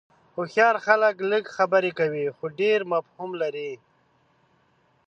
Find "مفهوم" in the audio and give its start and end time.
2.93-3.31